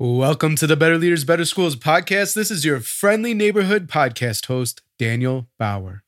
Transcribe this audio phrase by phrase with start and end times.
[0.00, 2.34] Welcome to the Better Leaders, Better Schools podcast.
[2.34, 6.02] This is your friendly neighborhood podcast host, Daniel Bauer.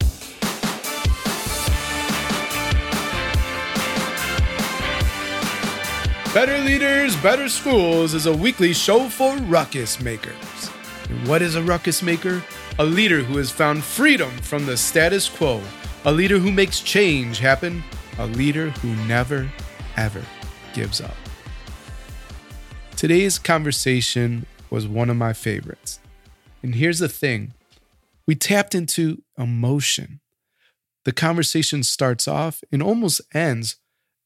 [6.34, 10.34] Better Leaders, Better Schools is a weekly show for ruckus makers.
[11.08, 12.42] And what is a ruckus maker?
[12.80, 15.62] A leader who has found freedom from the status quo,
[16.04, 17.84] a leader who makes change happen,
[18.18, 19.48] a leader who never,
[19.96, 20.24] ever
[20.74, 21.14] gives up.
[22.96, 26.00] Today's conversation was one of my favorites.
[26.62, 27.52] And here's the thing
[28.26, 30.20] we tapped into emotion.
[31.04, 33.76] The conversation starts off and almost ends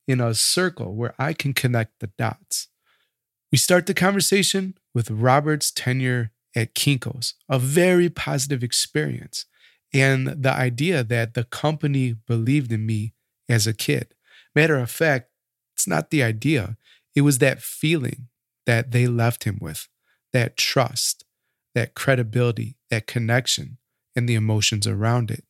[0.07, 2.69] in a circle where I can connect the dots.
[3.51, 9.47] We start the conversation with Robert's tenure at Kinko's, a very positive experience,
[9.93, 13.15] and the idea that the company believed in me
[13.49, 14.15] as a kid.
[14.55, 15.29] Matter of fact,
[15.75, 16.77] it's not the idea,
[17.17, 18.29] it was that feeling
[18.67, 19.89] that they left him with
[20.33, 21.25] that trust,
[21.75, 23.79] that credibility, that connection,
[24.15, 25.45] and the emotions around it.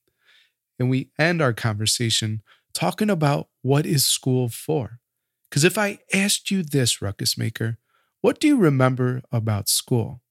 [0.78, 5.00] And we end our conversation talking about what is school for.
[5.48, 7.78] Because if I asked you this, Ruckus Maker,
[8.20, 10.22] what do you remember about school?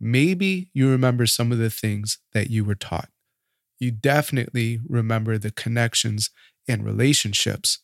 [0.00, 3.10] Maybe you remember some of the things that you were taught.
[3.78, 6.30] You definitely remember the connections
[6.66, 7.78] and relationships,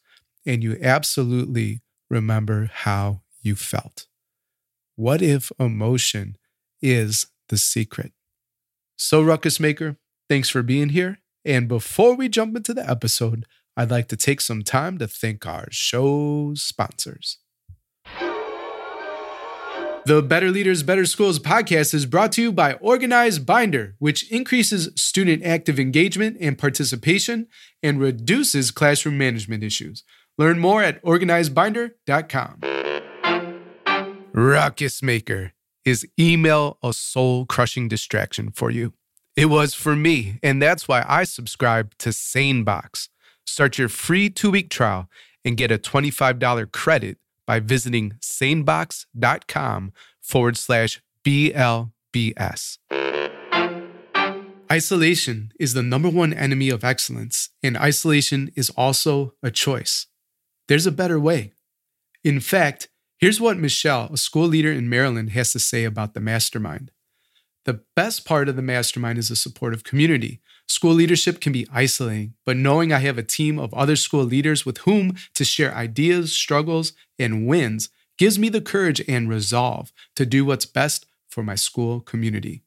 [0.44, 4.06] and you absolutely remember how you felt.
[4.96, 6.36] What if emotion
[6.80, 8.12] is the secret?
[8.96, 11.18] So, Ruckus Maker, thanks for being here.
[11.44, 13.44] And before we jump into the episode,
[13.76, 17.38] I'd like to take some time to thank our show's sponsors.
[20.06, 24.88] The Better Leaders, Better Schools podcast is brought to you by Organized Binder, which increases
[24.94, 27.48] student active engagement and participation
[27.82, 30.04] and reduces classroom management issues.
[30.38, 32.60] Learn more at organizedbinder.com.
[34.36, 35.54] Ruckus Maker
[35.86, 38.92] is email a soul crushing distraction for you.
[39.34, 43.08] It was for me, and that's why I subscribe to SaneBox.
[43.46, 45.08] Start your free two week trial
[45.42, 47.16] and get a $25 credit
[47.46, 52.76] by visiting sanebox.com forward slash BLBS.
[54.70, 60.08] Isolation is the number one enemy of excellence, and isolation is also a choice.
[60.68, 61.52] There's a better way.
[62.22, 66.20] In fact, here's what Michelle, a school leader in Maryland, has to say about the
[66.20, 66.90] mastermind.
[67.64, 70.40] The best part of the mastermind is a supportive community.
[70.68, 74.64] School leadership can be isolating, but knowing I have a team of other school leaders
[74.64, 77.88] with whom to share ideas, struggles, and wins
[78.18, 82.62] gives me the courage and resolve to do what's best for my school community.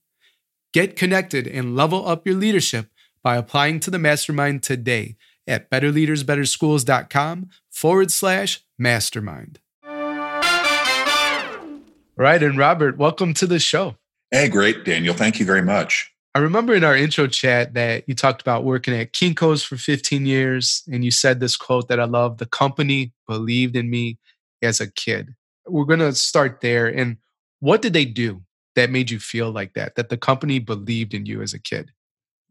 [0.73, 2.87] Get connected and level up your leadership
[3.23, 5.15] by applying to the mastermind today
[5.47, 9.59] at betterleadersbetterschools.com forward slash mastermind.
[12.19, 13.95] All right, and Robert, welcome to the show.
[14.29, 15.13] Hey, great, Daniel.
[15.13, 16.11] Thank you very much.
[16.35, 20.25] I remember in our intro chat that you talked about working at Kinko's for 15
[20.25, 24.17] years, and you said this quote that I love the company believed in me
[24.61, 25.33] as a kid.
[25.65, 26.87] We're going to start there.
[26.87, 27.15] And
[27.61, 28.41] what did they do
[28.75, 31.91] that made you feel like that, that the company believed in you as a kid?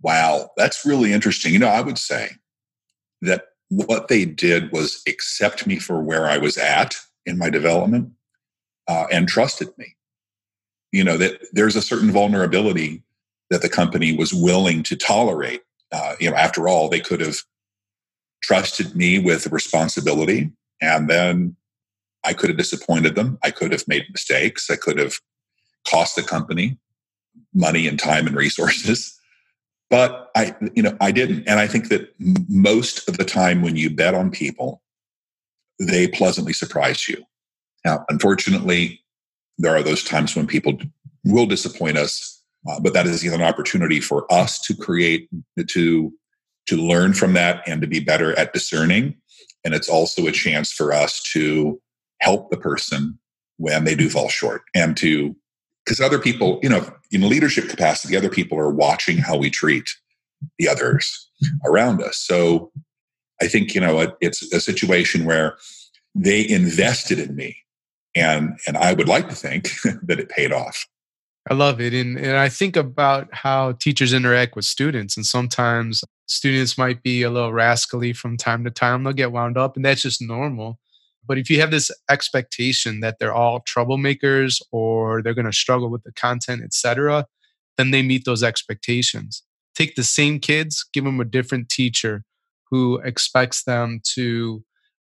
[0.01, 1.53] Wow, that's really interesting.
[1.53, 2.31] You know, I would say
[3.21, 6.97] that what they did was accept me for where I was at
[7.27, 8.13] in my development
[8.89, 9.95] uh, and trusted me.
[10.93, 13.03] You know, that there's a certain vulnerability
[13.51, 15.63] that the company was willing to tolerate.
[15.93, 17.37] Uh, you know, after all, they could have
[18.43, 20.51] trusted me with responsibility,
[20.81, 21.57] and then
[22.25, 23.39] I could have disappointed them.
[23.43, 24.71] I could have made mistakes.
[24.71, 25.21] I could have
[25.87, 26.79] cost the company
[27.55, 29.15] money and time and resources.
[29.91, 31.49] But I, you know, I didn't.
[31.49, 34.83] And I think that most of the time when you bet on people,
[35.81, 37.25] they pleasantly surprise you.
[37.89, 39.03] Now, unfortunately,
[39.57, 40.79] there are those times when people
[41.25, 42.39] will disappoint us
[42.69, 45.29] uh, but that is an opportunity for us to create,
[45.69, 46.13] to
[46.67, 49.17] to learn from that, and to be better at discerning.
[49.65, 51.81] And it's also a chance for us to
[52.21, 53.19] help the person
[53.57, 55.35] when they do fall short, and to
[55.85, 59.89] because other people, you know, in leadership capacity, other people are watching how we treat
[60.59, 61.31] the others
[61.65, 62.19] around us.
[62.19, 62.71] So
[63.41, 65.57] I think you know it, it's a situation where
[66.15, 67.57] they invested in me,
[68.21, 69.71] and and I would like to think
[70.03, 70.87] that it paid off.
[71.51, 71.95] I love it.
[71.95, 75.17] And, and I think about how teachers interact with students.
[75.17, 79.03] And sometimes students might be a little rascally from time to time.
[79.03, 80.79] They'll get wound up, and that's just normal.
[81.27, 85.91] But if you have this expectation that they're all troublemakers or they're going to struggle
[85.91, 87.27] with the content, etc.,
[87.77, 89.43] then they meet those expectations.
[89.75, 92.25] Take the same kids, give them a different teacher
[92.71, 94.65] who expects them to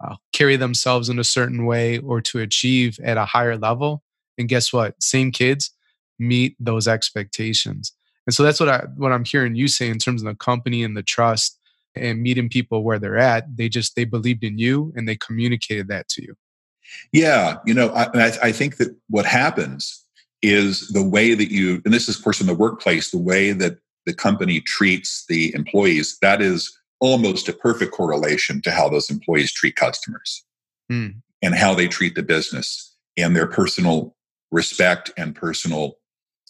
[0.04, 4.04] uh, carry themselves in a certain way or to achieve at a higher level
[4.38, 5.02] And guess what?
[5.02, 5.72] Same kids
[6.20, 7.94] meet those expectations.
[8.28, 10.84] And so that's what I what I'm hearing you say in terms of the company
[10.84, 11.60] and the trust
[11.96, 13.46] and meeting people where they're at.
[13.56, 16.36] They just they believed in you and they communicated that to you.
[17.12, 20.04] Yeah, you know, I, I think that what happens
[20.42, 23.52] is the way that you, and this is of course in the workplace, the way
[23.52, 26.18] that the company treats the employees.
[26.22, 30.44] That is almost a perfect correlation to how those employees treat customers
[30.92, 31.14] mm.
[31.42, 34.16] and how they treat the business and their personal
[34.52, 35.98] respect and personal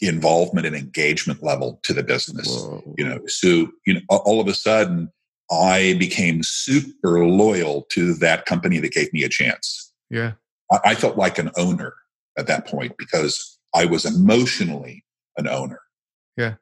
[0.01, 2.47] involvement and engagement level to the business.
[2.47, 2.95] Whoa.
[2.97, 5.11] You know, so you know, all of a sudden,
[5.51, 9.93] I became super loyal to that company that gave me a chance.
[10.09, 10.33] Yeah,
[10.71, 11.93] I, I felt like an owner
[12.37, 15.03] at that point because I was emotionally
[15.37, 15.81] an owner.
[16.37, 16.55] Yeah.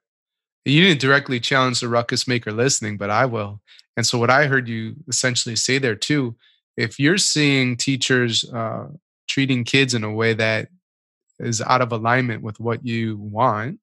[0.65, 3.61] You didn't directly challenge the ruckus maker listening, but I will.
[3.97, 6.35] And so, what I heard you essentially say there too,
[6.77, 8.87] if you're seeing teachers uh,
[9.27, 10.69] treating kids in a way that
[11.39, 13.79] is out of alignment with what you want,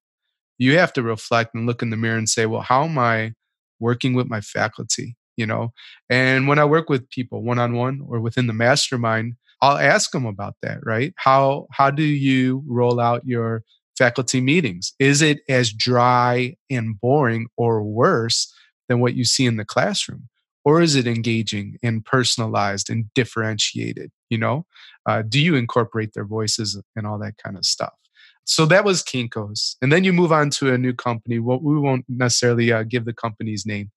[0.57, 3.33] you have to reflect and look in the mirror and say, well, how am I
[3.79, 5.15] working with my faculty?
[5.37, 5.73] You know,
[6.09, 10.11] and when I work with people one on one or within the mastermind, I'll ask
[10.11, 11.13] them about that, right?
[11.17, 13.63] How how do you roll out your
[14.01, 14.93] faculty meetings?
[14.97, 18.51] Is it as dry and boring or worse
[18.89, 20.27] than what you see in the classroom?
[20.65, 24.09] Or is it engaging and personalized and differentiated?
[24.31, 24.65] You know,
[25.05, 27.93] uh, do you incorporate their voices and all that kind of stuff?
[28.43, 29.77] So that was Kinko's.
[29.83, 31.37] And then you move on to a new company.
[31.37, 33.91] Well, we won't necessarily uh, give the company's name,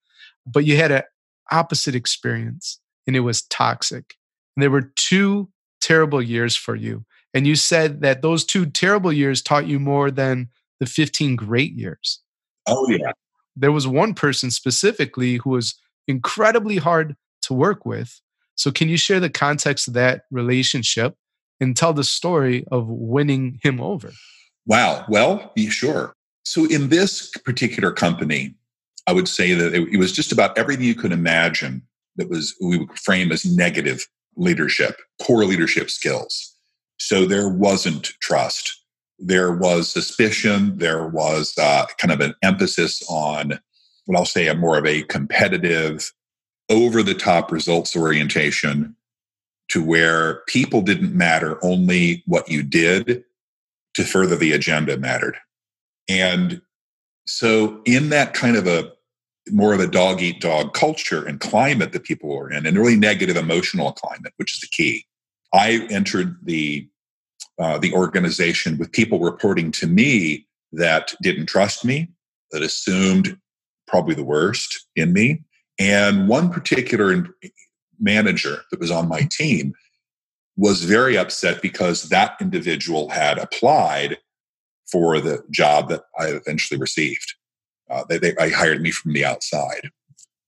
[0.47, 1.05] but you had an
[1.51, 4.17] opposite experience and it was toxic.
[4.55, 5.49] And there were two
[5.81, 7.07] terrible years for you.
[7.35, 10.49] And you said that those two terrible years taught you more than
[10.81, 12.21] the 15 great years.
[12.67, 13.13] Oh, yeah.
[13.57, 15.75] There was one person specifically who was
[16.09, 18.21] incredibly hard to work with.
[18.57, 21.17] So, can you share the context of that relationship
[21.61, 24.13] and tell the story of winning him over?
[24.67, 25.05] Wow.
[25.09, 26.15] Well, be sure.
[26.45, 28.55] So, in this particular company,
[29.07, 31.83] I would say that it, was just about everything you could imagine
[32.17, 36.54] that was we would frame as negative leadership, poor leadership skills.
[37.07, 38.83] So there wasn't trust.
[39.19, 40.79] There was suspicion.
[40.79, 43.61] There was uh, kind of an emphasis on
[44.07, 46.11] what I'll say a more of a competitive,
[46.71, 48.97] over the top results orientation
[49.69, 53.23] to where people didn't matter, only what you did
[53.95, 55.37] to further the agenda mattered.
[56.09, 56.63] And
[57.27, 58.93] so, in that kind of a
[59.51, 62.97] more of a dog eat dog culture and climate that people were in, and really
[62.97, 65.05] negative emotional climate, which is the key.
[65.53, 66.89] I entered the
[67.59, 72.09] uh, the organization with people reporting to me that didn't trust me,
[72.51, 73.39] that assumed
[73.87, 75.43] probably the worst in me.
[75.79, 77.27] And one particular
[77.99, 79.75] manager that was on my team
[80.57, 84.19] was very upset because that individual had applied
[84.91, 87.35] for the job that I eventually received.
[87.91, 89.91] Uh, they, they, I hired me from the outside.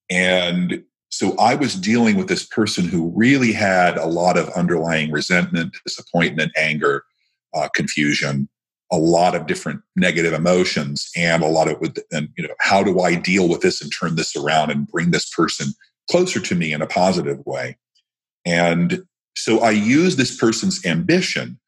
[0.08, 5.10] And so I was dealing with this person who really had a lot of underlying
[5.10, 7.04] resentment, disappointment, anger,
[7.54, 8.48] uh, confusion,
[8.92, 12.82] a lot of different negative emotions, and a lot of with and you know how
[12.82, 15.72] do I deal with this and turn this around and bring this person
[16.10, 17.76] closer to me in a positive way.
[18.44, 19.02] And
[19.36, 21.58] so I used this person's ambition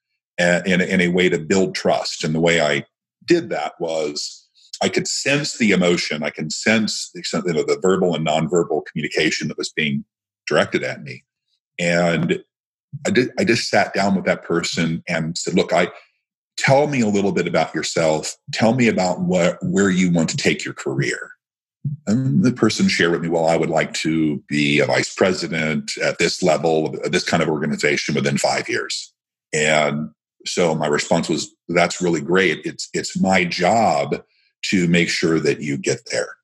[0.40, 2.24] uh, in, in a way to build trust.
[2.24, 2.84] And the way I
[3.24, 4.47] did that was
[4.82, 6.22] I could sense the emotion.
[6.22, 10.04] I can sense the, you know, the verbal and nonverbal communication that was being
[10.46, 11.24] directed at me.
[11.78, 12.42] And
[13.06, 15.88] I, did, I just sat down with that person and said, look, I
[16.56, 18.36] tell me a little bit about yourself.
[18.52, 21.30] Tell me about what, where you want to take your career.
[22.06, 25.96] And the person shared with me, well, I would like to be a vice president
[25.98, 29.12] at this level, this kind of organization within five years.
[29.52, 30.10] And
[30.44, 32.60] so my response was, that's really great.
[32.64, 34.22] It's, it's my job
[34.62, 36.36] to make sure that you get there.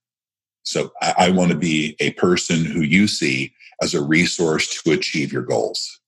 [0.62, 3.52] So I, I want to be a person who you see
[3.82, 6.00] as a resource to achieve your goals.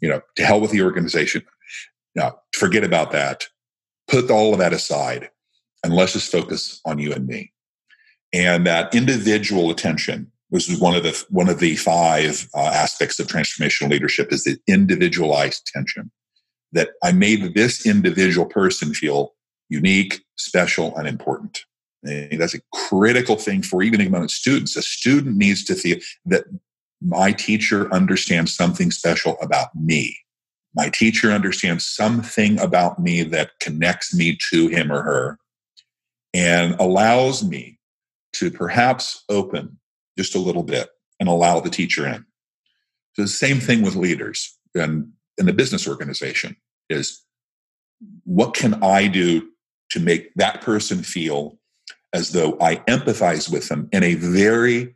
[0.00, 1.44] You know, to hell with the organization.
[2.16, 3.46] Now, forget about that.
[4.08, 5.30] Put all of that aside
[5.84, 7.52] and let's just focus on you and me.
[8.32, 13.26] And that individual attention was one of the one of the five uh, aspects of
[13.26, 16.10] transformational leadership is the individualized attention.
[16.72, 19.34] That I made this individual person feel
[19.72, 21.64] unique, special, and important.
[22.04, 24.76] And that's a critical thing for even among students.
[24.76, 26.44] A student needs to feel that
[27.00, 30.16] my teacher understands something special about me.
[30.74, 35.38] My teacher understands something about me that connects me to him or her
[36.34, 37.78] and allows me
[38.34, 39.78] to perhaps open
[40.18, 40.88] just a little bit
[41.20, 42.24] and allow the teacher in.
[43.14, 46.56] So the same thing with leaders and in the business organization
[46.88, 47.22] is
[48.24, 49.51] what can I do
[49.92, 51.58] to make that person feel
[52.12, 54.94] as though I empathize with them in a very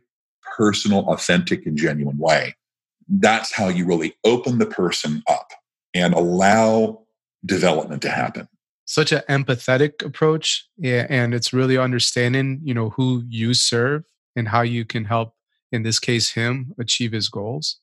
[0.57, 2.55] personal, authentic, and genuine way?
[3.09, 5.51] That's how you really open the person up
[5.93, 7.05] and allow
[7.45, 8.47] development to happen.
[8.85, 14.03] Such an empathetic approach yeah, and it's really understanding you know who you serve
[14.35, 15.33] and how you can help
[15.71, 17.79] in this case him achieve his goals.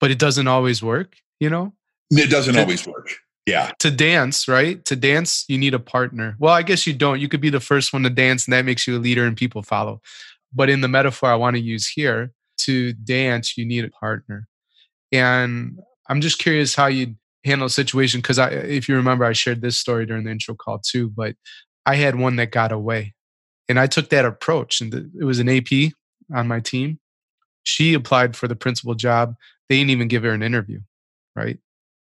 [0.00, 1.72] But it doesn't always work you know?
[2.10, 3.08] It doesn't always work
[3.50, 7.20] yeah to dance right to dance you need a partner well i guess you don't
[7.20, 9.36] you could be the first one to dance and that makes you a leader and
[9.36, 10.00] people follow
[10.54, 14.46] but in the metaphor i want to use here to dance you need a partner
[15.12, 15.78] and
[16.08, 17.14] i'm just curious how you
[17.44, 20.54] handle a situation because I, if you remember, I shared this story during the intro
[20.54, 21.10] call too.
[21.10, 21.36] But
[21.86, 23.14] I had one that got away,
[23.68, 25.92] and I took that approach, and it was an AP
[26.34, 26.98] on my team.
[27.62, 29.34] She applied for the principal job.
[29.68, 30.80] They didn't even give her an interview,
[31.36, 31.58] right?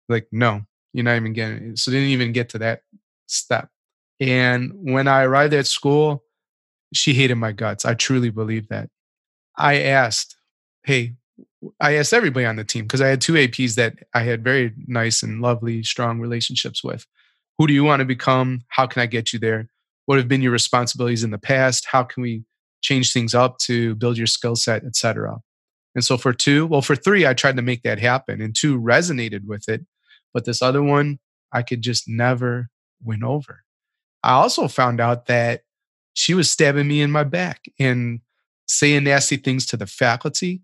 [0.09, 0.63] Like, no,
[0.95, 1.77] you're not even getting.
[1.77, 2.81] So didn't even get to that
[3.27, 3.69] step.
[4.21, 6.23] And when I arrived at school,
[6.95, 7.85] she hated my guts.
[7.85, 8.89] I truly believe that.
[9.59, 10.37] I asked,
[10.85, 11.15] Hey,
[11.81, 14.73] I asked everybody on the team because I had two APs that I had very
[14.87, 17.07] nice and lovely, strong relationships with.
[17.59, 18.63] Who do you want to become?
[18.69, 19.69] How can I get you there?
[20.07, 21.87] What have been your responsibilities in the past?
[21.91, 22.45] How can we
[22.83, 25.39] change things up to build your skill set, etc.
[25.95, 28.79] And so for two, well, for three, I tried to make that happen, and two
[28.79, 29.85] resonated with it,
[30.35, 31.21] but this other one,
[31.53, 32.69] I could just never
[33.03, 33.64] win over.
[34.23, 35.62] I also found out that
[36.14, 38.21] she was stabbing me in my back and
[38.67, 40.62] saying nasty things to the faculty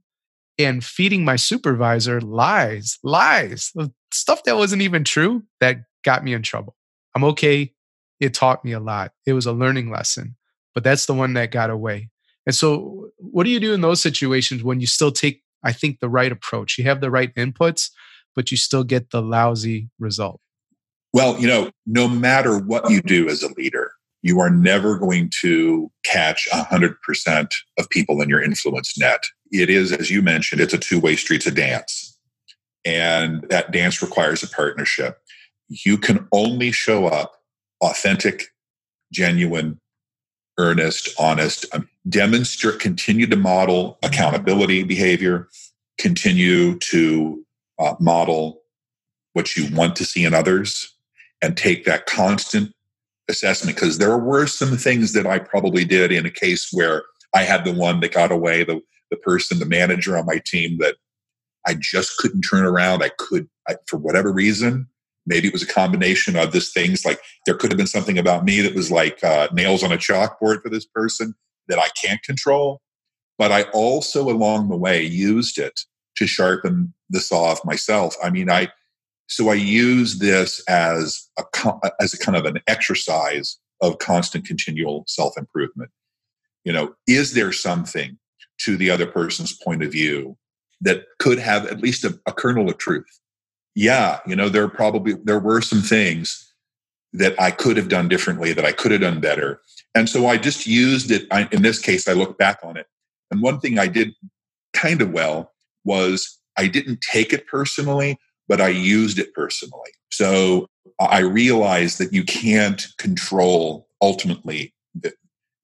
[0.58, 6.32] and feeding my supervisor lies, lies, uh, stuff that wasn't even true that got me
[6.32, 6.76] in trouble.
[7.14, 7.72] I'm okay.
[8.20, 9.12] It taught me a lot.
[9.26, 10.36] It was a learning lesson,
[10.74, 12.10] but that's the one that got away.
[12.46, 16.00] And so, what do you do in those situations when you still take, I think,
[16.00, 16.78] the right approach?
[16.78, 17.90] You have the right inputs,
[18.34, 20.40] but you still get the lousy result.
[21.12, 25.30] Well, you know, no matter what you do as a leader, you are never going
[25.40, 29.24] to catch 100% of people in your influence net.
[29.50, 32.18] It is, as you mentioned, it's a two way street to dance.
[32.84, 35.18] And that dance requires a partnership.
[35.68, 37.32] You can only show up
[37.82, 38.44] authentic,
[39.12, 39.78] genuine,
[40.58, 45.48] earnest, honest, um, demonstrate, continue to model accountability behavior,
[45.98, 47.44] continue to
[47.80, 48.60] uh, model
[49.32, 50.94] what you want to see in others,
[51.40, 52.74] and take that constant
[53.28, 57.42] assessment because there were some things that I probably did in a case where I
[57.42, 60.96] had the one that got away, the the person, the manager on my team that
[61.66, 63.02] I just couldn't turn around.
[63.02, 64.88] I could, I, for whatever reason,
[65.26, 68.44] maybe it was a combination of this things like there could have been something about
[68.44, 71.34] me that was like uh, nails on a chalkboard for this person
[71.68, 72.80] that I can't control.
[73.36, 75.80] But I also, along the way, used it
[76.20, 78.14] to sharpen the saw of myself.
[78.22, 78.68] I mean, I
[79.26, 85.04] so I use this as a as a kind of an exercise of constant continual
[85.08, 85.90] self improvement.
[86.64, 88.18] You know, is there something
[88.58, 90.36] to the other person's point of view
[90.82, 93.20] that could have at least a, a kernel of truth?
[93.74, 96.52] Yeah, you know, there probably there were some things
[97.14, 99.62] that I could have done differently, that I could have done better,
[99.94, 101.26] and so I just used it.
[101.30, 102.88] I, in this case, I look back on it,
[103.30, 104.12] and one thing I did
[104.74, 105.52] kind of well
[105.84, 108.18] was I didn't take it personally
[108.50, 109.92] but I used it personally.
[110.10, 110.66] So
[110.98, 115.12] I realized that you can't control ultimately the,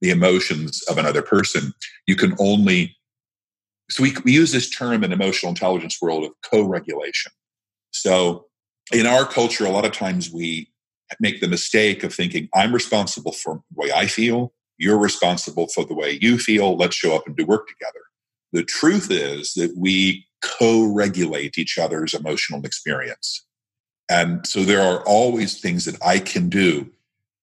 [0.01, 1.73] the emotions of another person.
[2.07, 2.97] You can only,
[3.91, 7.33] so we, we use this term in emotional intelligence world of co-regulation.
[7.91, 8.47] So
[8.93, 10.71] in our culture, a lot of times we
[11.19, 14.53] make the mistake of thinking, I'm responsible for the way I feel.
[14.79, 16.77] You're responsible for the way you feel.
[16.77, 18.06] Let's show up and do work together.
[18.57, 23.45] The truth is that we co regulate each other's emotional experience.
[24.09, 26.91] And so there are always things that I can do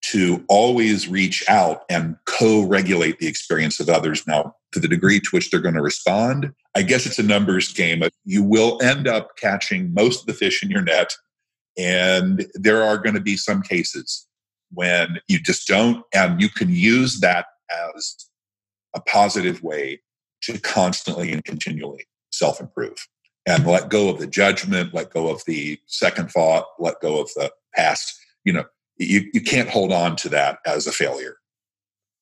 [0.06, 4.26] to always reach out and co regulate the experience of others.
[4.26, 7.72] Now, to the degree to which they're going to respond, I guess it's a numbers
[7.72, 8.02] game.
[8.26, 11.14] You will end up catching most of the fish in your net.
[11.78, 14.28] And there are going to be some cases
[14.72, 18.16] when you just don't, and you can use that as
[18.96, 20.00] a positive way
[20.44, 23.08] to constantly and continually self improve
[23.46, 27.30] and let go of the judgment, let go of the second thought, let go of
[27.36, 28.18] the past.
[28.46, 28.66] You know,
[28.98, 31.38] you, you can't hold on to that as a failure.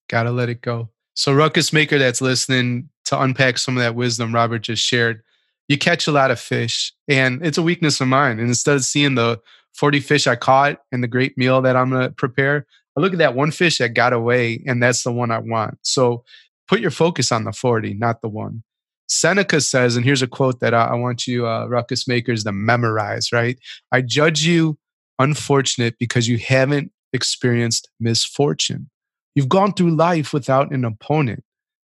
[0.10, 0.90] Got to let it go.
[1.14, 5.22] So, ruckus maker that's listening to unpack some of that wisdom Robert just shared,
[5.68, 8.40] you catch a lot of fish, and it's a weakness of mine.
[8.40, 9.40] And instead of seeing the
[9.74, 12.66] 40 fish I caught and the great meal that I'm to prepare,
[12.98, 15.78] I look at that one fish that got away, and that's the one I want.
[15.82, 16.24] So,
[16.72, 18.64] put your focus on the 40, not the one.
[19.10, 22.54] Seneca says, and here's a quote that I, I want you, uh, ruckus makers, to
[22.54, 23.60] memorize, right?
[23.92, 24.78] I judge you
[25.20, 28.90] unfortunate because you haven't experienced misfortune.
[29.36, 31.44] You've gone through life without an opponent.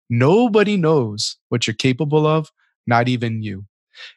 [0.10, 2.50] Nobody knows what you're capable of,
[2.88, 3.66] not even you.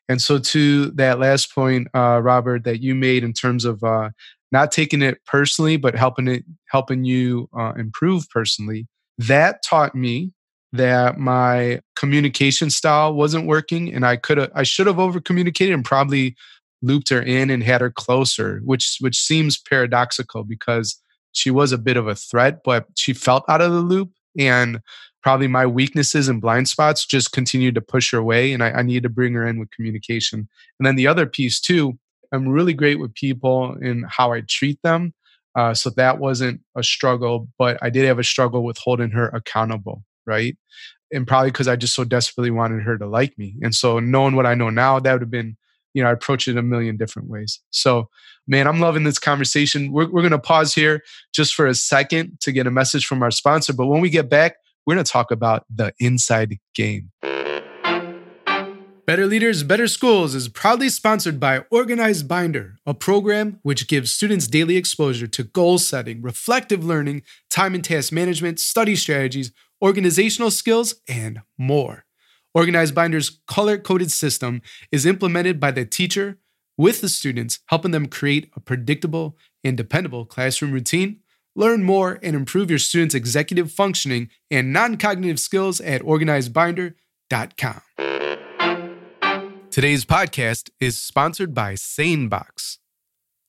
[0.08, 4.10] And so, to that last point, uh, Robert, that you made in terms of uh,
[4.50, 8.86] not taking it personally, but helping it, helping you uh, improve personally,
[9.18, 10.32] that taught me
[10.74, 15.72] that my communication style wasn't working, and I could have, I should have over communicated
[15.72, 16.36] and probably
[16.82, 21.00] looped her in and had her closer, which which seems paradoxical because
[21.32, 24.10] she was a bit of a threat, but she felt out of the loop.
[24.38, 24.80] And
[25.22, 28.52] probably my weaknesses and blind spots just continued to push her away.
[28.52, 30.48] And I, I needed to bring her in with communication.
[30.78, 31.98] And then the other piece, too,
[32.32, 35.14] I'm really great with people and how I treat them.
[35.56, 39.28] Uh, so that wasn't a struggle, but I did have a struggle with holding her
[39.28, 40.56] accountable, right?
[41.12, 43.56] And probably because I just so desperately wanted her to like me.
[43.62, 45.56] And so knowing what I know now, that would have been
[45.94, 47.60] you know, I approach it a million different ways.
[47.70, 48.08] So,
[48.46, 49.92] man, I'm loving this conversation.
[49.92, 51.02] We're, we're going to pause here
[51.32, 53.72] just for a second to get a message from our sponsor.
[53.72, 57.12] But when we get back, we're going to talk about the inside game.
[59.06, 64.46] Better Leaders, Better Schools is proudly sponsored by Organized Binder, a program which gives students
[64.46, 69.52] daily exposure to goal setting, reflective learning, time and task management, study strategies,
[69.84, 72.06] organizational skills, and more.
[72.54, 76.38] Organized Binder's color coded system is implemented by the teacher
[76.78, 81.20] with the students, helping them create a predictable and dependable classroom routine.
[81.54, 87.82] Learn more and improve your students' executive functioning and non cognitive skills at organizedbinder.com.
[89.70, 92.78] Today's podcast is sponsored by SaneBox.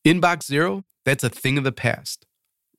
[0.05, 2.25] Inbox Zero, that's a thing of the past.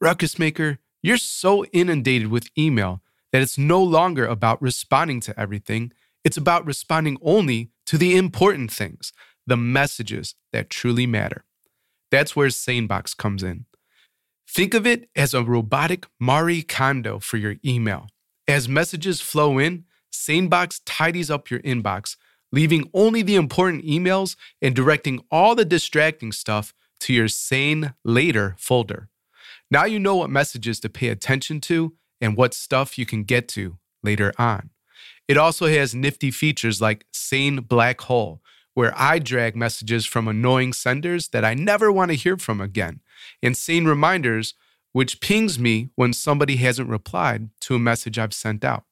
[0.00, 3.00] Ruckus Maker, you're so inundated with email
[3.36, 5.92] that it's no longer about responding to everything
[6.26, 9.12] it's about responding only to the important things,
[9.46, 11.44] the messages that truly matter.
[12.10, 13.66] That's where SaneBox comes in.
[14.48, 18.08] Think of it as a robotic Marie Kondo for your email.
[18.48, 22.16] As messages flow in, SaneBox tidies up your inbox,
[22.50, 28.56] leaving only the important emails and directing all the distracting stuff to your Sane Later
[28.58, 29.10] folder.
[29.70, 33.48] Now you know what messages to pay attention to and what stuff you can get
[33.48, 34.70] to later on.
[35.28, 38.40] It also has nifty features like Sane Black Hole,
[38.74, 43.00] where I drag messages from annoying senders that I never want to hear from again,
[43.42, 44.54] and Sane Reminders,
[44.92, 48.84] which pings me when somebody hasn't replied to a message I've sent out.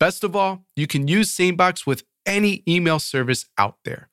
[0.00, 4.08] Best of all, you can use SaneBox with any email service out there.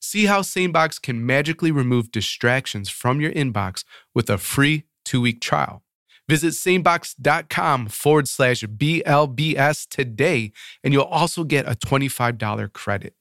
[0.00, 3.84] See how SaneBox can magically remove distractions from your inbox
[4.14, 5.82] with a free two week trial.
[6.28, 10.52] Visit sanebox.com forward slash BLBS today,
[10.84, 13.14] and you'll also get a $25 credit.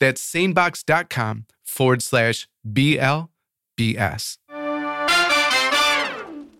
[0.00, 4.38] That's sanebox.com forward slash BLBS.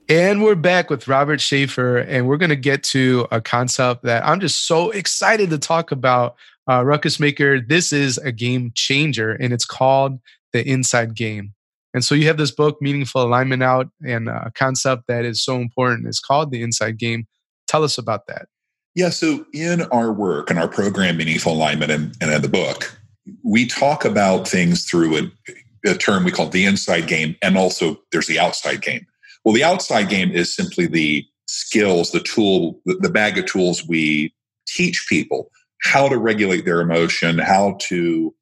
[0.07, 4.27] And we're back with Robert Schaefer, and we're going to get to a concept that
[4.27, 6.37] I'm just so excited to talk about.
[6.69, 10.19] Uh, Ruckus Maker, this is a game changer, and it's called
[10.53, 11.54] the Inside Game.
[11.95, 15.57] And so you have this book, Meaningful Alignment Out, and a concept that is so
[15.57, 17.27] important is called the inside game.
[17.69, 18.49] Tell us about that.
[18.97, 22.99] Yeah, so in our work and our program, Meaningful Alignment, and, and in the book,
[23.43, 27.97] we talk about things through a, a term we call the inside game, and also
[28.13, 29.07] there's the outside game.
[29.45, 34.35] Well, the outside game is simply the skills, the tool, the bag of tools we
[34.67, 35.51] teach people
[35.83, 38.35] how to regulate their emotion, how to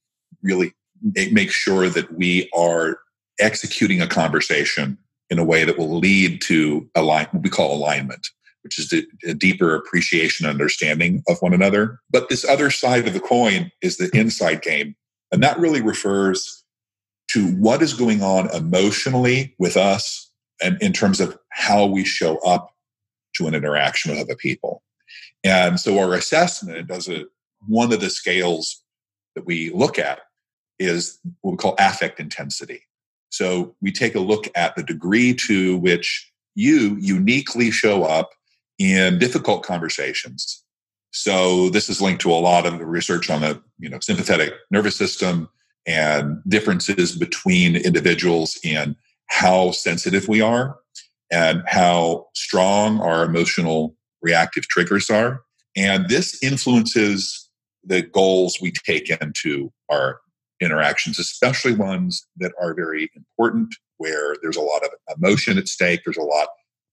[0.43, 0.73] really
[1.33, 2.99] make sure that we are
[3.41, 4.99] executing a conversation
[5.31, 8.29] in a way that will lead to align, what we call alignment,
[8.63, 8.93] which is
[9.27, 11.99] a deeper appreciation and understanding of one another.
[12.11, 14.95] But this other side of the coin is the inside game.
[15.31, 16.63] And that really refers
[17.29, 20.31] to what is going on emotionally with us
[20.63, 22.75] and in terms of how we show up
[23.37, 24.83] to an interaction with other people.
[25.43, 27.25] And so our assessment does a
[27.67, 28.83] one of the scales
[29.35, 30.21] that we look at
[30.79, 32.83] is what we call affect intensity.
[33.33, 38.31] So we take a look at the degree to which you uniquely show up
[38.79, 40.63] in difficult conversations.
[41.13, 44.53] So this is linked to a lot of the research on the you know sympathetic
[44.71, 45.49] nervous system
[45.87, 48.97] and differences between individuals in
[49.29, 50.77] how sensitive we are
[51.31, 55.43] and how strong our emotional reactive triggers are.
[55.75, 57.49] And this influences
[57.83, 60.21] the goals we take into our
[60.63, 66.03] interactions, especially ones that are very important, where there's a lot of emotion at stake,
[66.05, 66.49] there's a lot,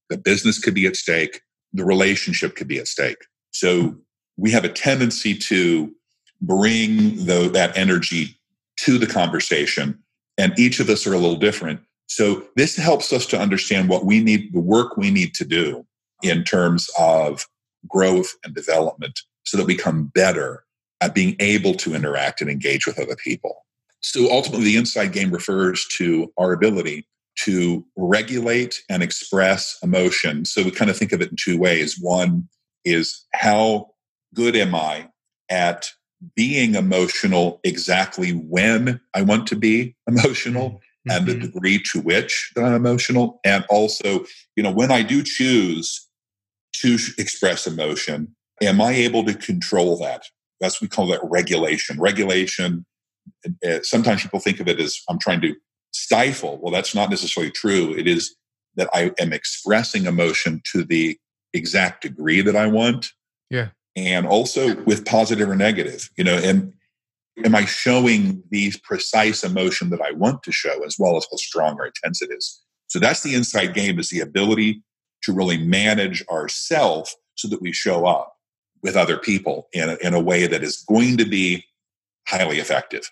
[0.10, 1.42] the business could be at stake,
[1.74, 3.18] the relationship could be at stake.
[3.52, 3.96] So
[4.38, 5.94] we have a tendency to
[6.42, 8.40] bring the, that energy
[8.82, 10.00] to the conversation.
[10.38, 11.82] And each of us are a little different.
[12.08, 15.86] So this helps us to understand what we need, the work we need to do
[16.24, 17.46] in terms of
[17.88, 20.64] growth and development so that we become better
[21.02, 23.66] at being able to interact and engage with other people.
[24.02, 27.08] So ultimately, the inside game refers to our ability
[27.44, 30.46] to regulate and express emotion.
[30.46, 31.98] So we kind of think of it in two ways.
[32.00, 32.48] One
[32.86, 33.92] is how
[34.34, 35.10] good am I
[35.50, 35.90] at
[36.36, 41.12] being emotional exactly when I want to be emotional mm-hmm.
[41.12, 41.42] and the mm-hmm.
[41.46, 43.40] degree to which that I'm emotional.
[43.46, 46.08] And also, you know, when I do choose
[46.76, 50.24] to express emotion, am I able to control that?
[50.60, 52.00] That's we call that regulation.
[52.00, 52.86] Regulation.
[53.66, 55.56] Uh, sometimes people think of it as I'm trying to
[55.92, 56.60] stifle.
[56.62, 57.94] Well, that's not necessarily true.
[57.98, 58.36] It is
[58.76, 61.18] that I am expressing emotion to the
[61.54, 63.12] exact degree that I want.
[63.50, 63.70] Yeah.
[63.96, 66.74] And also with positive or negative, you know, and
[67.44, 71.38] am I showing the precise emotion that I want to show as well as how
[71.38, 72.62] strong or intense it is?
[72.88, 74.84] So that's the inside game is the ability
[75.24, 78.34] to really manage ourself so that we show up
[78.82, 81.66] with other people in a, in a way that is going to be
[82.28, 83.10] highly effective.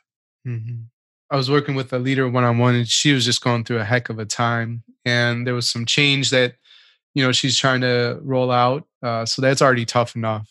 [0.47, 0.84] Mm-hmm.
[1.30, 3.80] I was working with a leader one on one, and she was just going through
[3.80, 4.84] a heck of a time.
[5.03, 6.56] And there was some change that,
[7.13, 8.86] you know, she's trying to roll out.
[9.03, 10.49] Uh, so that's already tough enough.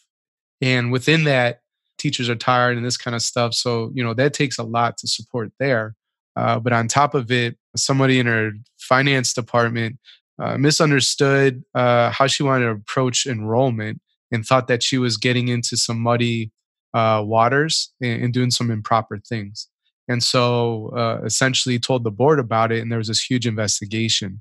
[0.61, 1.61] And within that,
[1.99, 3.55] teachers are tired and this kind of stuff.
[3.55, 5.95] So, you know, that takes a lot to support there.
[6.35, 9.99] Uh, but on top of it, somebody in her finance department
[10.39, 14.01] uh, misunderstood uh, how she wanted to approach enrollment
[14.33, 16.51] and thought that she was getting into some muddy
[16.95, 19.69] uh, waters and, and, doing some improper things.
[20.09, 24.41] And so uh, essentially told the board about it, and there was this huge investigation.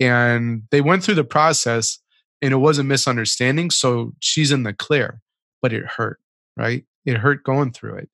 [0.00, 1.98] And they went through the process,
[2.42, 3.70] and it was a misunderstanding.
[3.70, 5.20] So she's in the clear,
[5.62, 6.20] but it hurt,
[6.56, 6.84] right?
[7.06, 8.08] It hurt going through it.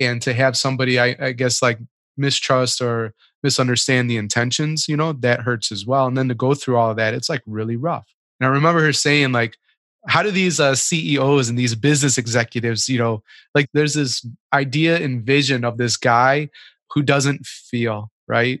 [0.00, 1.78] And to have somebody, I, I guess, like
[2.16, 6.06] mistrust or misunderstand the intentions, you know, that hurts as well.
[6.06, 8.06] And then to go through all of that, it's like really rough.
[8.40, 9.56] And I remember her saying, like,
[10.08, 13.22] how do these uh, CEOs and these business executives, you know,
[13.54, 16.48] like there's this idea and vision of this guy
[16.92, 18.60] who doesn't feel, right?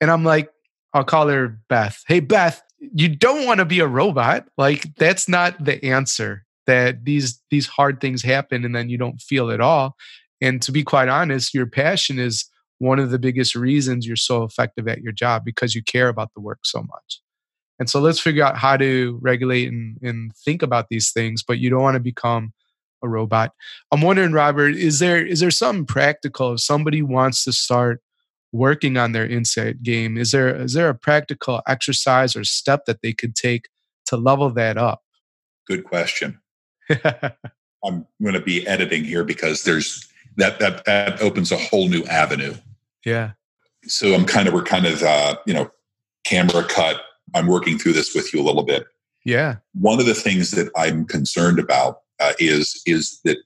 [0.00, 0.50] And I'm like,
[0.94, 2.02] I'll call her Beth.
[2.06, 4.46] Hey, Beth, you don't want to be a robot.
[4.56, 9.20] Like that's not the answer that these these hard things happen and then you don't
[9.20, 9.96] feel at all.
[10.40, 14.42] And to be quite honest, your passion is one of the biggest reasons you're so
[14.42, 17.20] effective at your job because you care about the work so much.
[17.78, 21.58] And so let's figure out how to regulate and, and think about these things, but
[21.58, 22.52] you don't want to become
[23.02, 23.52] a robot.
[23.92, 28.00] I'm wondering, Robert, is there is there something practical if somebody wants to start
[28.52, 30.16] working on their inside game?
[30.16, 33.68] Is there is there a practical exercise or step that they could take
[34.06, 35.02] to level that up?
[35.66, 36.40] Good question.
[37.04, 42.04] I'm going to be editing here because there's that that that opens a whole new
[42.04, 42.54] avenue.
[43.04, 43.32] Yeah.
[43.84, 45.70] So I'm kind of we're kind of uh, you know
[46.24, 47.00] camera cut
[47.34, 48.86] I'm working through this with you a little bit.
[49.24, 49.56] Yeah.
[49.74, 53.38] One of the things that I'm concerned about uh, is is that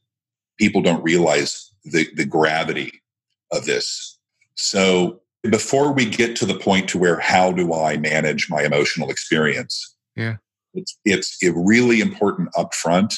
[0.59, 3.03] people don't realize the the gravity
[3.53, 4.19] of this.
[4.55, 9.11] So before we get to the point to where how do I manage my emotional
[9.11, 9.97] experience?
[10.15, 10.37] Yeah.
[10.75, 13.15] It's it's really important up front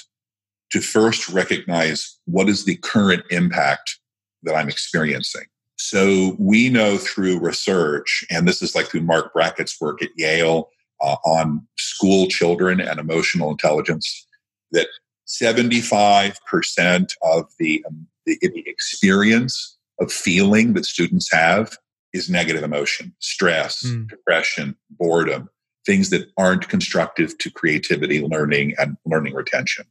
[0.71, 3.99] to first recognize what is the current impact
[4.43, 5.45] that I'm experiencing.
[5.83, 10.71] So we know through research, and this is like through Marc Brackett's work at Yale
[11.01, 14.27] uh, on school children and emotional intelligence,
[14.71, 14.87] that
[15.27, 21.77] 75% of the, um, the, the experience of feeling that students have
[22.13, 24.09] is negative emotion, stress, mm.
[24.09, 25.51] depression, boredom,
[25.85, 29.85] things that aren't constructive to creativity, learning, and learning retention.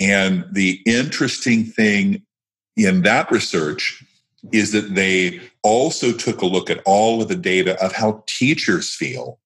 [0.00, 2.22] And the interesting thing
[2.74, 4.02] in that research
[4.52, 8.94] is that they also took a look at all of the data of how teachers
[8.94, 9.38] feel.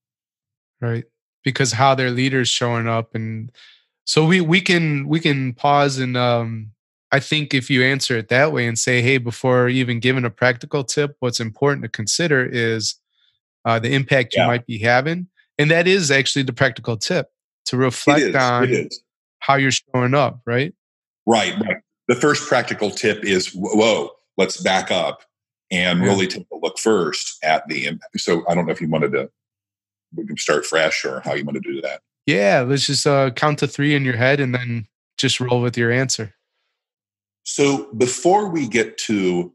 [0.80, 1.04] Right.
[1.44, 3.50] Because how their leaders showing up and
[4.04, 6.72] so we we can we can pause and um
[7.10, 10.30] I think if you answer it that way and say, hey, before even giving a
[10.30, 12.96] practical tip, what's important to consider is
[13.64, 15.28] uh, the impact you might be having.
[15.58, 17.30] And that is actually the practical tip
[17.66, 18.88] to reflect on
[19.40, 20.74] how you're showing up, right?
[21.26, 21.78] Right, right.
[22.08, 25.22] The first practical tip is whoa, let's back up
[25.70, 28.18] and really take a look first at the impact.
[28.20, 29.28] So I don't know if you wanted to
[30.14, 32.00] we can start fresh or how you want to do that.
[32.24, 34.86] Yeah, let's just uh, count to three in your head and then
[35.18, 36.34] just roll with your answer.
[37.42, 39.52] So before we get to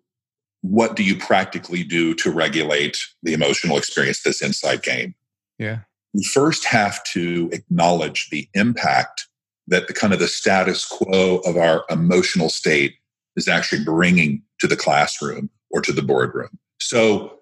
[0.62, 5.14] what do you practically do to regulate the emotional experience, this inside game?
[5.60, 5.80] Yeah.
[6.14, 9.28] We first have to acknowledge the impact
[9.68, 12.96] that the kind of the status quo of our emotional state
[13.36, 16.58] is actually bringing to the classroom or to the boardroom.
[16.80, 17.40] So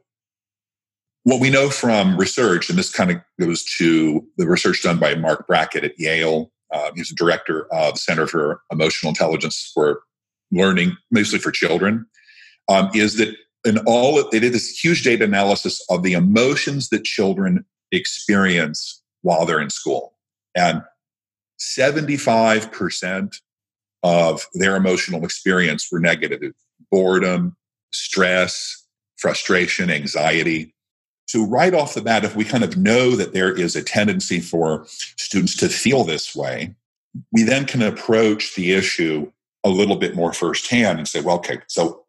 [1.23, 5.13] what we know from research, and this kind of goes to the research done by
[5.13, 6.51] Marc Brackett at Yale.
[6.73, 10.01] Uh, he's director of the Center for Emotional Intelligence for
[10.51, 12.07] Learning, mostly for children,
[12.69, 17.03] um, is that in all, they did this huge data analysis of the emotions that
[17.03, 20.15] children experience while they're in school.
[20.55, 20.81] And
[21.59, 23.35] 75%
[24.01, 26.53] of their emotional experience were negative
[26.91, 27.55] boredom,
[27.91, 28.85] stress,
[29.17, 30.73] frustration, anxiety.
[31.27, 34.39] So, right off the bat, if we kind of know that there is a tendency
[34.39, 36.75] for students to feel this way,
[37.31, 39.31] we then can approach the issue
[39.63, 42.03] a little bit more firsthand and say, well, okay, so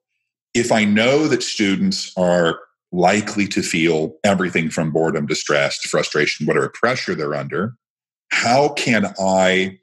[0.55, 2.59] if I know that students are
[2.92, 7.75] likely to feel everything from boredom, distress, to frustration, whatever pressure they're under,
[8.31, 9.79] how can I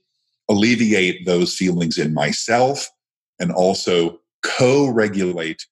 [0.50, 2.90] alleviate those feelings in myself
[3.40, 5.66] and also co regulate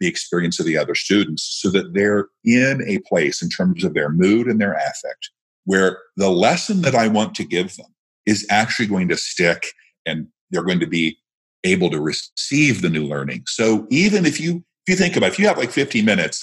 [0.00, 3.94] the experience of the other students so that they're in a place in terms of
[3.94, 5.30] their mood and their affect
[5.64, 7.94] where the lesson that I want to give them
[8.26, 9.66] is actually going to stick
[10.06, 11.18] and they're going to be
[11.64, 13.44] able to receive the new learning.
[13.46, 16.42] So even if you if you think about it, if you have like 15 minutes,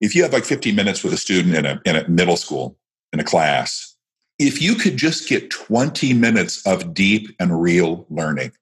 [0.00, 2.76] if you have like 15 minutes with a student in a in a middle school
[3.12, 3.96] in a class,
[4.38, 8.52] if you could just get 20 minutes of deep and real learning,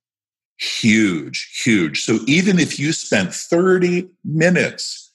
[0.59, 2.03] huge, huge.
[2.03, 5.13] So even if you spent 30 minutes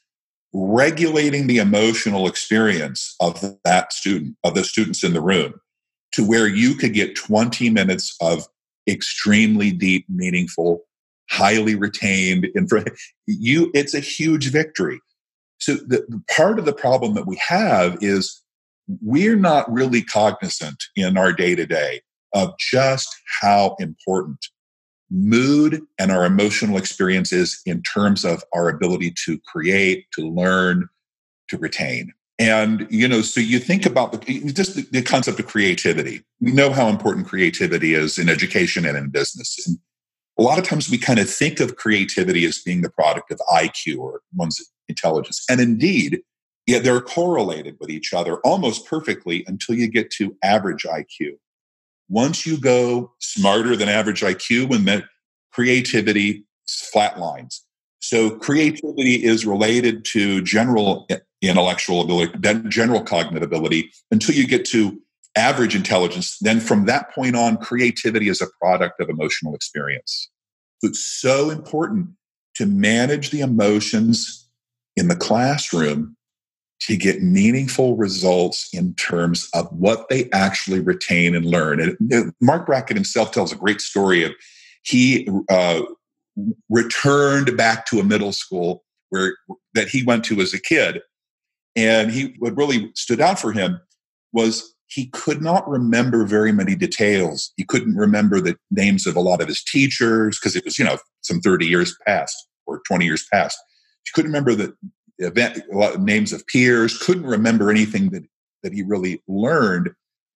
[0.53, 5.56] regulating the emotional experience of that student, of the students in the room,
[6.13, 8.47] to where you could get 20 minutes of
[8.88, 10.82] extremely deep, meaningful,
[11.29, 14.99] highly retained information, you it's a huge victory.
[15.58, 18.41] So the, part of the problem that we have is
[19.01, 22.01] we're not really cognizant in our day to day
[22.34, 23.10] of just
[23.41, 24.47] how important
[25.13, 30.89] mood and our emotional experiences in terms of our ability to create, to learn,
[31.49, 32.12] to retain.
[32.39, 36.23] And, you know, so you think about the, just the, the, concept of creativity.
[36.41, 39.67] We know how important creativity is in education and in business.
[39.67, 39.78] And
[40.39, 43.39] a lot of times we kind of think of creativity as being the product of
[43.52, 45.45] IQ or one's intelligence.
[45.47, 46.21] And indeed,
[46.65, 51.38] yeah, they're correlated with each other almost perfectly until you get to average IQ.
[52.13, 55.04] Once you go smarter than average IQ, when that
[55.52, 57.62] creativity flatlines.
[58.02, 61.08] So creativity is related to general
[61.41, 65.02] intellectual ability, then general cognitive ability until you get to
[65.36, 66.38] average intelligence.
[66.39, 70.30] Then from that point on, creativity is a product of emotional experience.
[70.84, 72.10] It's so important
[72.58, 74.47] to manage the emotions
[74.95, 76.15] in the classroom
[76.84, 81.80] to get meaningful results in terms of what they actually retain and learn.
[81.80, 84.34] And Marc Brackett himself tells a great story of
[84.82, 85.82] he uh,
[86.69, 89.38] returned back to a middle school where
[89.76, 91.00] that he went to as a kid,
[91.76, 93.80] and he what really stood out for him
[94.34, 97.54] was he could not remember very many details.
[97.56, 100.84] He couldn't remember the names of a lot of his teachers because it was you
[100.84, 103.58] know some thirty years past or twenty years past.
[104.04, 104.76] He couldn't remember the
[105.19, 105.60] event,
[105.99, 108.23] names of peers, couldn't remember anything that,
[108.63, 109.91] that he really learned,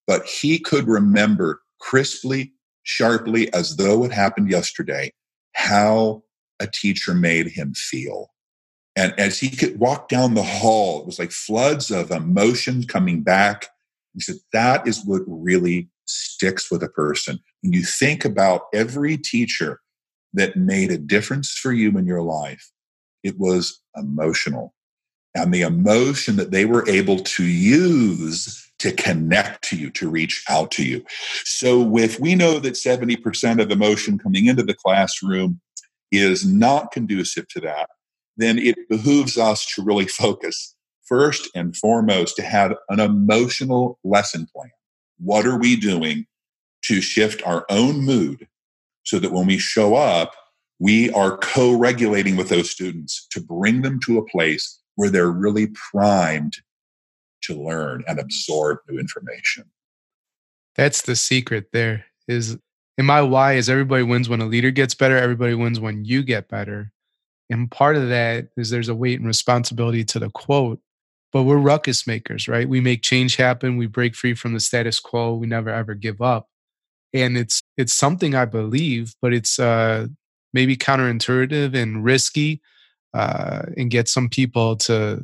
[0.06, 5.12] but he could remember crisply, sharply, as though it happened yesterday,
[5.54, 6.24] how
[6.60, 8.32] a teacher made him feel.
[8.96, 13.22] And as he could walk down the hall, it was like floods of emotion coming
[13.22, 13.68] back.
[14.14, 17.40] He said, that is what really sticks with a person.
[17.62, 19.82] When you think about every teacher
[20.34, 22.72] that made a difference for you in your life,
[23.28, 24.74] it was emotional.
[25.36, 30.44] And the emotion that they were able to use to connect to you, to reach
[30.50, 31.04] out to you.
[31.44, 35.60] So, if we know that 70% of emotion coming into the classroom
[36.12, 37.90] is not conducive to that,
[38.38, 44.48] then it behooves us to really focus first and foremost to have an emotional lesson
[44.56, 44.72] plan.
[45.20, 46.26] What are we doing
[46.84, 48.48] to shift our own mood
[49.04, 50.34] so that when we show up,
[50.80, 55.32] we are co regulating with those students to bring them to a place where they're
[55.32, 56.58] really primed
[57.44, 59.66] to learn and absorb new information.
[60.76, 62.58] That's the secret there is
[62.98, 66.24] and my why is everybody wins when a leader gets better, everybody wins when you
[66.24, 66.92] get better.
[67.50, 70.80] And part of that is there's a weight and responsibility to the quote,
[71.32, 72.68] but we're ruckus makers, right?
[72.68, 76.22] We make change happen, we break free from the status quo, we never ever give
[76.22, 76.48] up.
[77.14, 80.08] And it's it's something I believe, but it's uh
[80.54, 82.62] maybe counterintuitive and risky
[83.14, 85.22] uh, and get some people to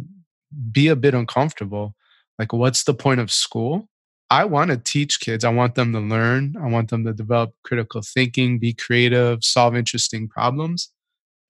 [0.72, 1.96] be a bit uncomfortable.
[2.40, 3.88] Like, what's the point of school?
[4.30, 5.44] I want to teach kids.
[5.44, 6.56] I want them to learn.
[6.62, 10.92] I want them to develop critical thinking, be creative, solve interesting problems.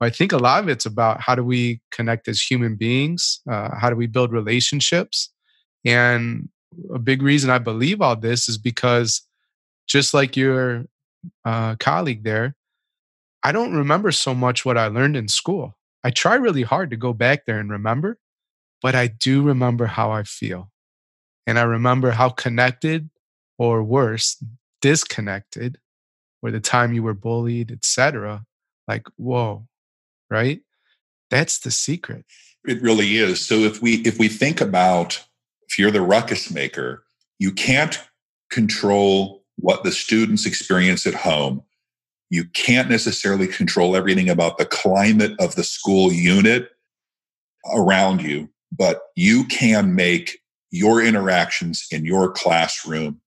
[0.02, 3.40] I think a lot of it's about how do we connect as human beings?
[3.50, 5.32] Uh, how do we build relationships?
[5.86, 6.50] And
[6.94, 9.22] a big reason I believe all this is because
[9.88, 10.86] just like your
[11.46, 12.56] uh, colleague there,
[13.44, 15.76] I don't remember so much what I learned in school.
[16.04, 18.18] I try really hard to go back there and remember,
[18.82, 20.72] but I do remember how I feel.
[21.46, 23.10] And I remember how connected
[23.58, 24.42] or worse,
[24.82, 25.78] disconnected,
[26.42, 28.46] or the time you were bullied, etc.
[28.88, 29.68] Like, whoa,
[30.30, 30.62] right?
[31.30, 32.26] That's the secret.
[32.66, 33.46] It really is.
[33.46, 35.24] So if we if we think about
[35.68, 37.04] if you're the ruckus maker,
[37.40, 38.00] you can't
[38.50, 41.64] control what the students experience at home
[42.34, 46.72] you can't necessarily control everything about the climate of the school unit
[47.76, 50.40] around you, but you can make
[50.72, 53.22] your interactions in your classroom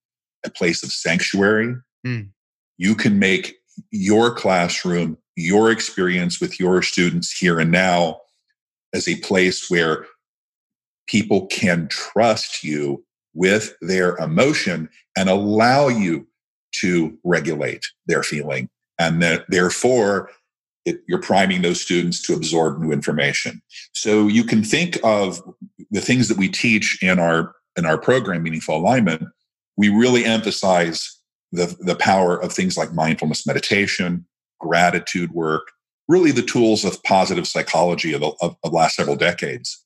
[0.45, 1.77] a place of sanctuary.
[2.05, 2.31] Mm.
[2.79, 3.55] You can make
[3.93, 8.23] your classroom, your experience with your students here and now
[8.93, 10.05] as a place where
[11.07, 16.27] people can trust you with their emotion and allow you
[16.81, 20.31] to regulate their feeling and that therefore
[20.85, 23.61] it, you're priming those students to absorb new information.
[23.93, 25.43] So you can think of
[25.91, 29.25] the things that we teach in our in our program, Meaningful Alignment.
[29.77, 31.21] We really emphasize
[31.53, 34.27] the the power of things like mindfulness meditation,
[34.61, 35.69] gratitude work,
[36.09, 39.85] really the tools of positive psychology of the of, of last several decades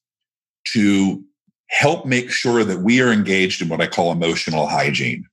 [0.73, 1.25] to
[1.68, 5.25] help make sure that we are engaged in what I call emotional hygiene.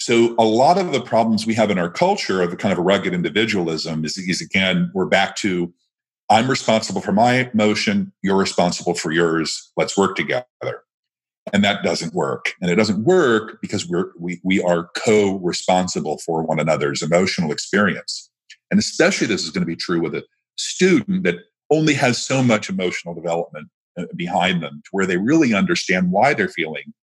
[0.00, 2.78] So a lot of the problems we have in our culture of a kind of
[2.78, 5.72] a rugged individualism is, is again, we're back to
[6.30, 9.70] I'm responsible for my emotion, you're responsible for yours.
[9.76, 10.44] Let's work together.
[11.52, 12.54] And that doesn't work.
[12.60, 18.30] And it doesn't work because we're we we are co-responsible for one another's emotional experience.
[18.70, 20.24] And especially this is going to be true with a
[20.56, 21.36] student that
[21.70, 26.32] only has so much emotional development uh, behind them to where they really understand why
[26.32, 26.94] they're feeling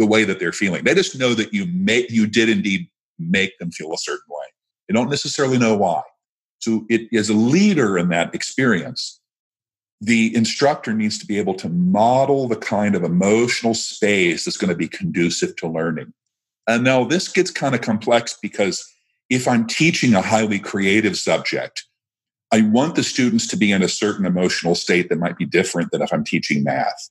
[0.00, 0.82] the way that they're feeling.
[0.82, 4.46] They just know that you make you did indeed make them feel a certain way.
[4.88, 6.00] They don't necessarily know why.
[6.58, 9.18] So as a leader in that experience.
[10.02, 14.70] The instructor needs to be able to model the kind of emotional space that's going
[14.70, 16.14] to be conducive to learning.
[16.66, 18.82] And now this gets kind of complex because
[19.28, 21.84] if I'm teaching a highly creative subject,
[22.50, 25.90] I want the students to be in a certain emotional state that might be different
[25.90, 27.10] than if I'm teaching math.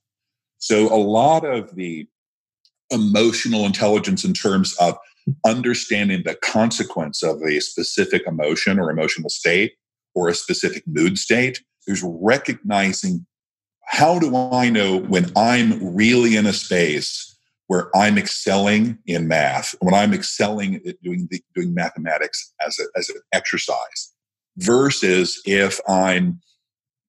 [0.58, 2.08] So a lot of the
[2.92, 4.98] emotional intelligence in terms of
[5.46, 9.74] understanding the consequence of a specific emotion or emotional state
[10.16, 11.62] or a specific mood state.
[11.86, 13.26] There's recognizing
[13.86, 17.26] how do I know when I'm really in a space
[17.68, 22.84] where I'm excelling in math, when I'm excelling at doing, the, doing mathematics as, a,
[22.98, 24.14] as an exercise,
[24.58, 26.42] versus if I'm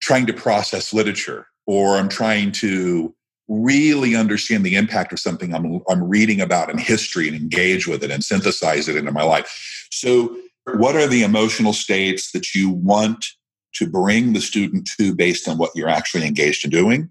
[0.00, 3.14] trying to process literature or I'm trying to
[3.50, 8.04] really understand the impact of something I'm, I'm reading about in history and engage with
[8.04, 9.88] it and synthesize it into my life.
[9.90, 10.36] So,
[10.74, 13.26] what are the emotional states that you want
[13.74, 17.10] to bring the student to based on what you're actually engaged in doing?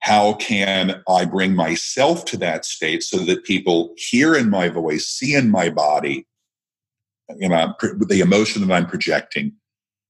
[0.00, 5.06] How can I bring myself to that state so that people hear in my voice,
[5.06, 6.26] see in my body,
[7.36, 7.74] you know,
[8.08, 9.52] the emotion that I'm projecting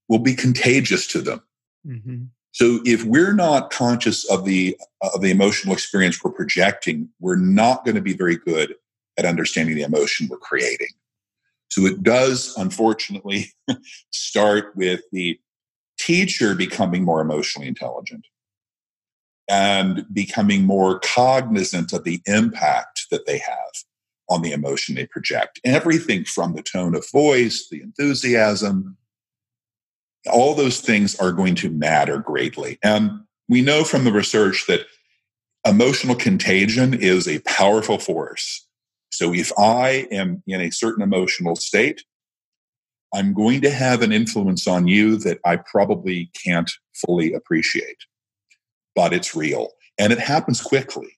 [0.08, 1.42] will be contagious to them.
[1.86, 2.24] Mm-hmm.
[2.56, 7.84] So if we're not conscious of the of the emotional experience we're projecting, we're not
[7.84, 8.76] going to be very good
[9.18, 10.88] at understanding the emotion we're creating.
[11.68, 13.52] So it does unfortunately
[14.10, 15.38] start with the
[15.98, 18.26] teacher becoming more emotionally intelligent
[19.50, 23.84] and becoming more cognizant of the impact that they have
[24.30, 25.60] on the emotion they project.
[25.62, 28.96] Everything from the tone of voice, the enthusiasm,
[30.28, 32.78] all those things are going to matter greatly.
[32.82, 33.10] And
[33.48, 34.86] we know from the research that
[35.66, 38.66] emotional contagion is a powerful force.
[39.10, 42.04] So if I am in a certain emotional state,
[43.14, 47.98] I'm going to have an influence on you that I probably can't fully appreciate,
[48.94, 51.16] but it's real and it happens quickly.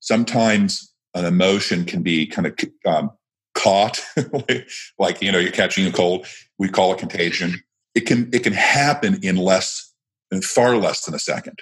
[0.00, 2.54] Sometimes an emotion can be kind of
[2.86, 3.10] um,
[3.54, 4.00] caught,
[4.98, 6.26] like, you know, you're catching a cold.
[6.58, 7.62] We call it contagion
[7.98, 9.92] it can it can happen in less
[10.30, 11.58] in far less than a second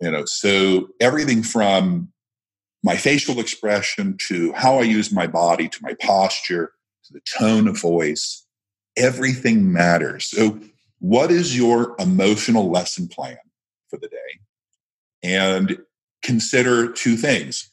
[0.00, 0.24] you know?
[0.24, 2.08] So everything from
[2.82, 6.72] my facial expression to how i use my body to my posture
[7.04, 8.46] to the tone of voice
[8.96, 10.26] everything matters.
[10.26, 10.58] So
[10.98, 13.38] what is your emotional lesson plan
[13.88, 14.40] for the day?
[15.22, 15.78] And
[16.22, 17.70] consider two things.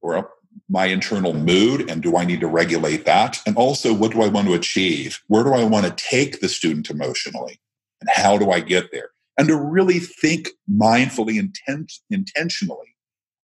[0.00, 0.30] Or
[0.68, 3.40] my internal mood and do I need to regulate that?
[3.46, 5.20] And also, what do I want to achieve?
[5.28, 7.60] Where do I want to take the student emotionally?
[8.00, 9.10] And how do I get there?
[9.38, 12.96] and to really think mindfully, intent, intentionally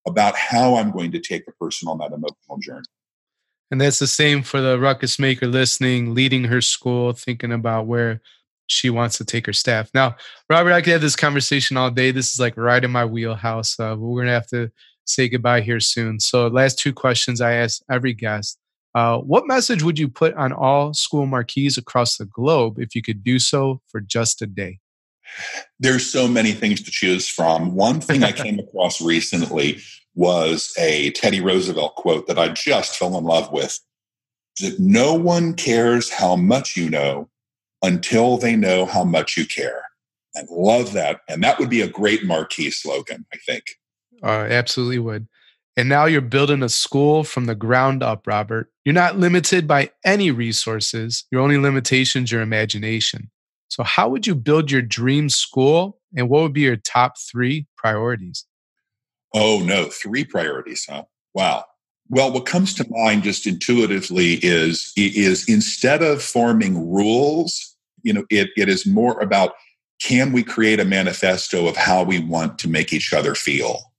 [0.06, 2.86] about how I'm going to take the person on that emotional journey.
[3.70, 8.20] And that's the same for the ruckus maker listening, leading her school, thinking about where
[8.66, 9.90] she wants to take her staff.
[9.94, 10.16] Now,
[10.48, 12.10] Robert, I could have this conversation all day.
[12.10, 13.78] This is like right in my wheelhouse.
[13.78, 14.70] Uh, we're going to have to
[15.14, 16.20] say goodbye here soon.
[16.20, 18.58] So, last two questions I ask every guest.
[18.94, 23.02] Uh, what message would you put on all school marquees across the globe if you
[23.02, 24.78] could do so for just a day?
[25.78, 27.74] There's so many things to choose from.
[27.74, 29.80] One thing I came across recently
[30.14, 33.78] was a Teddy Roosevelt quote that I just fell in love with.
[34.60, 37.28] That no one cares how much you know
[37.82, 39.84] until they know how much you care.
[40.36, 41.20] I love that.
[41.28, 43.64] And that would be a great marquee slogan, I think.
[44.22, 45.28] Uh, absolutely would.
[45.76, 48.70] And now you're building a school from the ground up, Robert.
[48.84, 51.24] You're not limited by any resources.
[51.30, 53.30] Your only limitation is your imagination.
[53.68, 55.98] So, how would you build your dream school?
[56.16, 58.44] And what would be your top three priorities?
[59.32, 61.04] Oh, no, three priorities, huh?
[61.34, 61.64] Wow.
[62.08, 68.24] Well, what comes to mind just intuitively is, is instead of forming rules, you know,
[68.28, 69.54] it, it is more about
[70.02, 73.89] can we create a manifesto of how we want to make each other feel?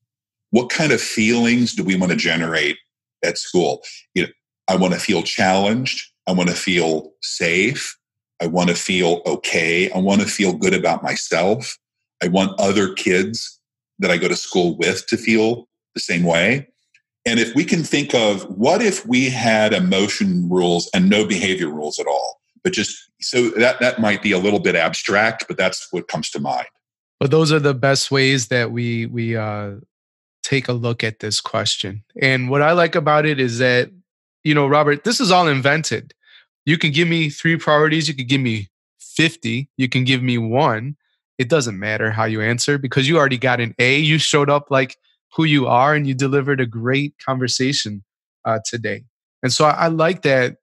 [0.51, 2.77] What kind of feelings do we want to generate
[3.23, 3.81] at school?
[4.13, 4.29] You know,
[4.67, 6.09] I want to feel challenged.
[6.27, 7.97] I want to feel safe.
[8.41, 9.91] I want to feel okay.
[9.91, 11.77] I want to feel good about myself.
[12.23, 13.59] I want other kids
[13.99, 16.67] that I go to school with to feel the same way.
[17.25, 21.67] And if we can think of what if we had emotion rules and no behavior
[21.67, 25.57] rules at all, but just so that that might be a little bit abstract, but
[25.57, 26.67] that's what comes to mind.
[27.19, 29.73] But those are the best ways that we we uh,
[30.43, 32.03] take a look at this question.
[32.21, 33.89] And what I like about it is that
[34.43, 36.15] you know, Robert, this is all invented.
[36.65, 38.07] You can give me three priorities.
[38.07, 38.69] You can give me
[38.99, 39.69] 50.
[39.77, 40.95] You can give me one
[41.41, 43.97] it doesn't matter how you answer because you already got an A.
[43.97, 44.95] You showed up like
[45.33, 48.03] who you are and you delivered a great conversation
[48.45, 49.05] uh, today.
[49.41, 50.57] And so I, I like that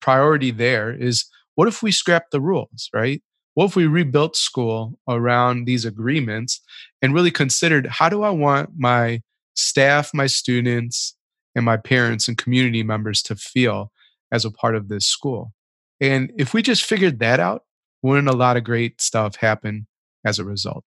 [0.00, 3.22] priority there is what if we scrap the rules, right?
[3.54, 6.60] What if we rebuilt school around these agreements
[7.00, 9.22] and really considered how do I want my
[9.54, 11.16] staff, my students,
[11.54, 13.92] and my parents and community members to feel
[14.32, 15.52] as a part of this school?
[16.00, 17.62] And if we just figured that out,
[18.02, 19.86] wouldn't a lot of great stuff happen
[20.24, 20.84] as a result.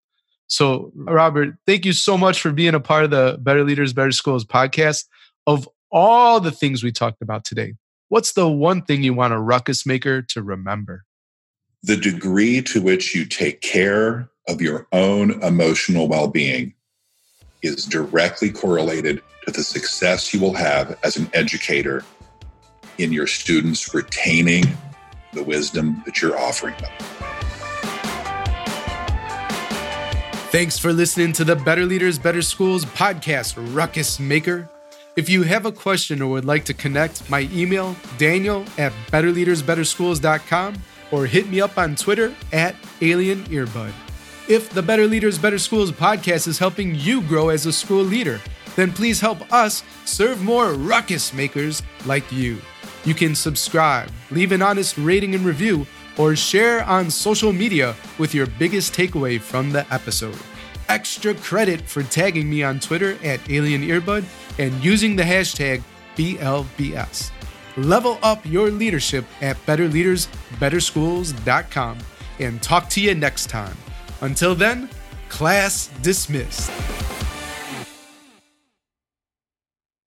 [0.48, 4.12] So, Robert, thank you so much for being a part of the Better Leaders, Better
[4.12, 5.06] Schools podcast.
[5.46, 7.74] Of all the things we talked about today,
[8.10, 11.04] what's the one thing you want a ruckus maker to remember?
[11.88, 16.74] The degree to which you take care of your own emotional well being
[17.62, 22.04] is directly correlated to the success you will have as an educator
[22.98, 24.66] in your students retaining
[25.32, 26.92] the wisdom that you're offering them.
[30.52, 34.68] Thanks for listening to the Better Leaders, Better Schools podcast, Ruckus Maker.
[35.16, 40.82] If you have a question or would like to connect, my email, daniel at betterleadersbetterschools.com
[41.12, 43.94] or hit me up on Twitter at Alien Earbud.
[44.48, 48.40] If the Better Leaders, Better Schools podcast is helping you grow as a school leader,
[48.76, 52.62] then please help us serve more ruckus makers like you.
[53.04, 55.86] You can subscribe, leave an honest rating and review,
[56.18, 60.38] or share on social media with your biggest takeaway from the episode.
[60.90, 64.24] Extra credit for tagging me on Twitter at Alien Earbud
[64.58, 65.84] and using the hashtag
[66.16, 67.32] BLBS.
[67.78, 71.98] Level up your leadership at betterleadersbetterschools.com
[72.40, 73.78] and talk to you next time.
[74.22, 74.90] Until then,
[75.30, 76.72] class dismissed.